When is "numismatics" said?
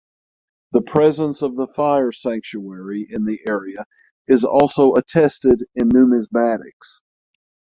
5.89-7.03